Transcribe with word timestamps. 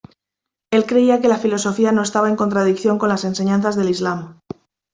Él 0.71 0.87
creía 0.87 1.21
que 1.21 1.27
la 1.27 1.37
filosofía 1.37 1.91
no 1.91 2.01
estaba 2.01 2.27
en 2.27 2.35
contradicción 2.35 2.97
con 2.97 3.09
las 3.09 3.23
enseñanzas 3.23 3.75
del 3.75 3.89
Islam. 3.89 4.39